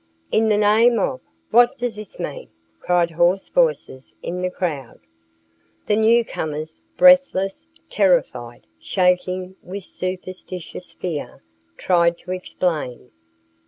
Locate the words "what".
1.51-1.77